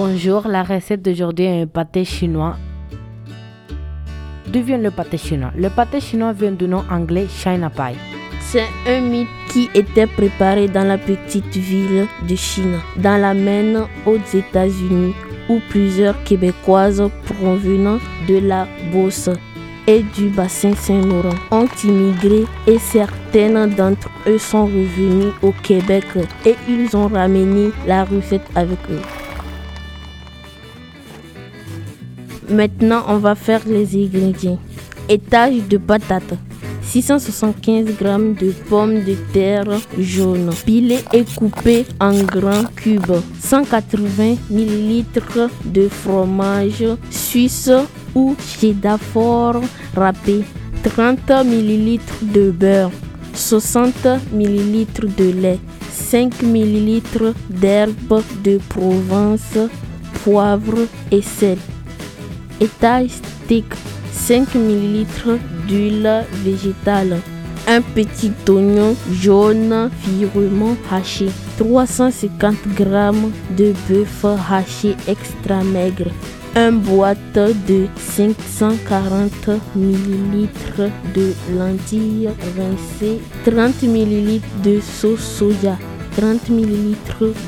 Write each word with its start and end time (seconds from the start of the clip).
Bonjour, 0.00 0.46
la 0.46 0.62
recette 0.62 1.02
d'aujourd'hui 1.02 1.46
est 1.46 1.62
un 1.62 1.66
pâté 1.66 2.04
chinois. 2.04 2.54
D'où 4.46 4.62
vient 4.62 4.78
le 4.78 4.92
pâté 4.92 5.18
chinois? 5.18 5.50
Le 5.56 5.70
pâté 5.70 5.98
chinois 6.00 6.32
vient 6.32 6.52
du 6.52 6.68
nom 6.68 6.84
anglais 6.88 7.26
China 7.28 7.68
Pie. 7.68 7.98
C'est 8.38 8.68
un 8.86 9.00
mythe 9.00 9.26
qui 9.48 9.68
était 9.74 10.06
préparé 10.06 10.68
dans 10.68 10.86
la 10.86 10.98
petite 10.98 11.56
ville 11.56 12.06
de 12.28 12.36
Chine, 12.36 12.78
dans 12.96 13.20
la 13.20 13.34
Maine 13.34 13.86
aux 14.06 14.18
États-Unis, 14.32 15.16
où 15.48 15.58
plusieurs 15.68 16.22
Québécoises 16.22 17.02
provenant 17.24 17.98
de 18.28 18.38
la 18.38 18.68
Beauce 18.92 19.30
et 19.88 20.04
du 20.16 20.28
bassin 20.28 20.76
Saint-Laurent 20.76 21.34
ont 21.50 21.66
immigré 21.82 22.44
et 22.68 22.78
certaines 22.78 23.70
d'entre 23.70 24.08
eux 24.28 24.38
sont 24.38 24.66
revenus 24.66 25.32
au 25.42 25.50
Québec 25.64 26.04
et 26.46 26.54
ils 26.68 26.96
ont 26.96 27.08
ramené 27.08 27.72
la 27.84 28.04
recette 28.04 28.48
avec 28.54 28.78
eux. 28.92 29.02
Maintenant, 32.50 33.04
on 33.08 33.18
va 33.18 33.34
faire 33.34 33.60
les 33.66 33.94
ingrédients. 33.94 34.58
Étage 35.08 35.68
de 35.68 35.76
patates. 35.76 36.34
675 36.82 37.86
g 37.86 37.94
de 38.40 38.52
pommes 38.70 39.04
de 39.04 39.14
terre 39.34 39.66
jaunes, 39.98 40.50
pilées 40.64 41.04
et 41.12 41.24
coupées 41.36 41.84
en 42.00 42.14
grands 42.22 42.64
cubes, 42.74 43.20
180 43.40 44.36
ml 44.50 45.04
de 45.66 45.88
fromage 45.88 46.86
suisse 47.10 47.70
ou 48.14 48.34
cheddar 48.40 48.98
fort 48.98 49.60
râpé, 49.94 50.42
30 50.82 51.30
ml 51.44 52.00
de 52.22 52.50
beurre, 52.50 52.90
60 53.34 54.06
ml 54.32 54.86
de 55.14 55.30
lait, 55.42 55.58
5 55.90 56.42
ml 56.42 57.34
d'herbe 57.50 58.22
de 58.42 58.58
Provence, 58.70 59.58
poivre 60.24 60.86
et 61.10 61.20
sel. 61.20 61.58
Étage 62.60 63.10
stick 63.10 63.66
5 64.12 64.54
ml 64.56 65.38
d'huile 65.68 66.24
végétale, 66.44 67.20
un 67.68 67.80
petit 67.80 68.32
oignon 68.48 68.96
jaune 69.12 69.90
finement 70.02 70.76
haché, 70.90 71.28
350 71.56 72.56
g 72.76 72.84
de 73.56 73.74
bœuf 73.88 74.24
haché 74.50 74.96
extra 75.06 75.62
maigre, 75.62 76.10
un 76.56 76.72
boîte 76.72 77.38
de 77.68 77.86
540 77.96 79.50
ml 79.76 80.48
de 81.14 81.32
lentilles 81.56 82.30
rincées, 82.56 83.20
30 83.44 83.84
ml 83.84 84.40
de 84.64 84.80
sauce 84.80 85.20
soja, 85.20 85.78
30 86.16 86.50
ml 86.50 86.96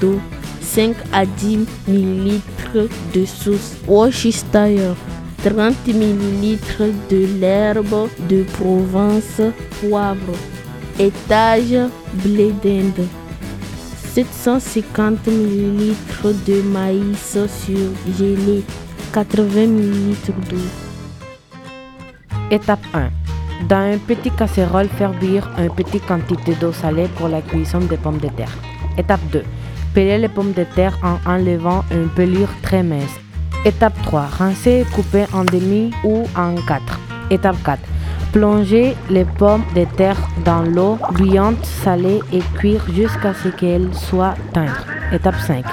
d'eau, 0.00 0.18
5 0.64 0.96
à 1.12 1.26
10 1.26 1.66
ml 1.88 2.88
de 3.14 3.24
sauce 3.24 3.76
Worcestershire, 3.86 4.96
30 5.44 5.74
ml 5.88 6.92
de 7.10 7.26
l'herbe 7.38 8.08
de 8.28 8.42
Provence, 8.58 9.40
poivre, 9.80 10.34
étage 10.98 11.88
blé 12.24 12.52
d'Inde, 12.62 13.06
750 14.14 15.28
ml 15.28 15.94
de 16.46 16.62
maïs 16.62 17.38
surgelé, 17.64 18.64
80 19.12 19.62
ml 19.62 20.16
d'eau. 20.48 20.56
Étape 22.50 22.84
1. 22.94 23.10
Dans 23.68 23.92
une 23.92 24.00
petite 24.00 24.36
casserole, 24.36 24.88
faire 24.88 25.12
bouillir 25.12 25.48
une 25.58 25.70
petite 25.70 26.06
quantité 26.06 26.54
d'eau 26.54 26.72
salée 26.72 27.08
pour 27.16 27.28
la 27.28 27.40
cuisson 27.40 27.78
des 27.78 27.96
pommes 27.96 28.18
de 28.18 28.28
terre. 28.28 28.52
Étape 28.98 29.20
2. 29.32 29.42
Peler 29.94 30.18
les 30.18 30.28
pommes 30.28 30.52
de 30.52 30.64
terre 30.64 30.98
en 31.04 31.18
enlevant 31.30 31.84
une 31.92 32.08
pelure 32.08 32.48
très 32.62 32.82
mince. 32.82 33.16
Étape 33.64 33.94
3. 34.02 34.22
Rincer 34.22 34.80
et 34.80 34.84
couper 34.92 35.24
en 35.32 35.44
demi 35.44 35.92
ou 36.02 36.24
en 36.36 36.56
4. 36.66 37.00
Étape 37.30 37.56
4. 37.64 37.78
Plonger 38.32 38.96
les 39.08 39.24
pommes 39.24 39.62
de 39.76 39.84
terre 39.96 40.18
dans 40.44 40.62
l'eau 40.62 40.98
bouillante 41.12 41.64
salée 41.64 42.20
et 42.32 42.42
cuire 42.56 42.82
jusqu'à 42.92 43.34
ce 43.34 43.48
qu'elles 43.48 43.94
soient 43.94 44.34
tendres. 44.52 44.84
Étape 45.12 45.38
5. 45.38 45.64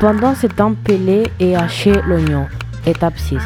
Pendant 0.00 0.34
ce 0.34 0.48
temps, 0.48 0.74
peler 0.84 1.22
et 1.40 1.56
hacher 1.56 1.94
l'oignon. 2.06 2.46
Étape 2.84 3.18
6. 3.18 3.38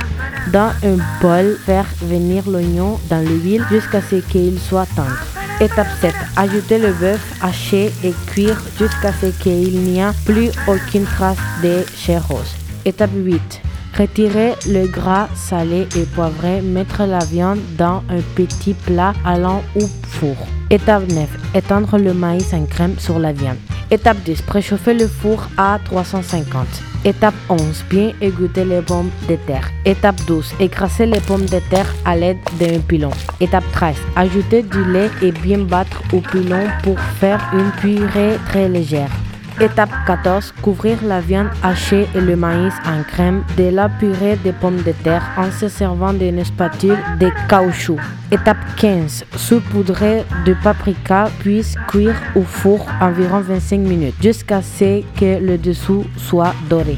Dans 0.53 0.72
un 0.82 0.97
bol, 1.22 1.56
faire 1.65 1.87
venir 2.03 2.42
l'oignon 2.50 2.98
dans 3.09 3.25
l'huile 3.25 3.65
jusqu'à 3.71 4.00
ce 4.00 4.16
qu'il 4.16 4.59
soit 4.59 4.87
tendre. 4.97 5.40
Étape 5.60 5.88
7. 6.00 6.15
Ajouter 6.37 6.78
le 6.78 6.93
bœuf 6.94 7.21
haché 7.43 7.93
et 8.03 8.15
cuire 8.28 8.59
jusqu'à 8.78 9.12
ce 9.12 9.26
qu'il 9.26 9.78
n'y 9.81 9.98
ait 9.98 10.12
plus 10.25 10.50
aucune 10.66 11.04
trace 11.04 11.37
de 11.62 11.84
chair 11.94 12.26
rose. 12.26 12.54
Étape 12.87 13.10
8. 13.15 13.60
Retirer 13.98 14.54
le 14.66 14.87
gras 14.87 15.28
salé 15.34 15.87
et 15.97 16.04
poivré, 16.15 16.62
mettre 16.62 17.04
la 17.04 17.19
viande 17.19 17.59
dans 17.76 18.03
un 18.09 18.22
petit 18.34 18.72
plat 18.72 19.12
allant 19.26 19.62
au 19.76 19.87
four. 20.06 20.37
Étape 20.71 21.06
9. 21.09 21.28
Étendre 21.54 21.98
le 21.98 22.15
maïs 22.15 22.54
en 22.54 22.65
crème 22.65 22.98
sur 22.98 23.19
la 23.19 23.32
viande. 23.32 23.59
Étape 23.93 24.19
10. 24.25 24.43
Préchauffer 24.43 24.95
le 24.95 25.09
four 25.09 25.49
à 25.56 25.78
350. 25.84 26.67
Étape 27.05 27.34
11. 27.49 27.84
Bien 27.91 28.12
égoutter 28.21 28.65
les 28.65 28.83
pommes 28.83 29.11
de 29.28 29.34
terre. 29.34 29.69
Étape 29.84 30.21
12. 30.27 30.55
Écraser 30.61 31.06
les 31.06 31.21
pommes 31.21 31.47
de 31.47 31.59
terre 31.71 31.93
à 32.05 32.15
l'aide 32.15 32.39
d'un 32.61 32.78
pilon. 32.81 33.11
Étape 33.41 33.65
13. 33.73 33.97
Ajouter 34.15 34.62
du 34.62 34.84
lait 34.84 35.11
et 35.23 35.33
bien 35.33 35.59
battre 35.59 36.03
au 36.12 36.21
pilon 36.21 36.69
pour 36.84 37.01
faire 37.01 37.41
une 37.53 37.73
purée 37.81 38.37
très 38.47 38.69
légère. 38.69 39.11
Étape 39.60 39.91
14. 40.06 40.54
Couvrir 40.62 40.97
la 41.04 41.21
viande 41.21 41.50
hachée 41.62 42.09
et 42.15 42.21
le 42.22 42.34
maïs 42.34 42.72
en 42.87 43.03
crème 43.03 43.44
de 43.59 43.65
la 43.65 43.91
purée 43.91 44.38
de 44.43 44.53
pommes 44.53 44.81
de 44.82 44.93
terre 45.04 45.22
en 45.37 45.50
se 45.50 45.69
servant 45.69 46.15
d'une 46.15 46.43
spatule 46.43 46.97
de 47.19 47.28
caoutchouc. 47.47 47.98
Étape 48.32 48.56
15. 48.78 49.26
Saupoudrer 49.37 50.25
de 50.47 50.54
paprika 50.65 51.28
puis 51.41 51.62
cuire 51.88 52.16
au 52.34 52.43
four 52.43 52.87
environ 53.03 53.41
25 53.41 53.81
minutes 53.81 54.15
jusqu'à 54.22 54.62
ce 54.62 55.03
que 55.19 55.38
le 55.38 55.59
dessous 55.59 56.06
soit 56.16 56.54
doré. 56.71 56.97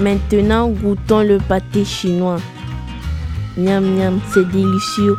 Maintenant, 0.00 0.68
goûtons 0.70 1.24
le 1.24 1.36
pâté 1.36 1.84
chinois. 1.84 2.38
Miam 3.58 3.84
miam, 3.84 4.18
c'est 4.32 4.48
délicieux. 4.48 5.16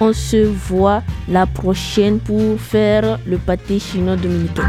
On 0.00 0.14
se 0.14 0.46
voit 0.46 1.02
la 1.30 1.46
prochaine 1.46 2.18
pour 2.18 2.60
faire 2.60 3.18
le 3.24 3.38
pâté 3.38 3.78
chinois 3.78 4.16
dominicain. 4.16 4.68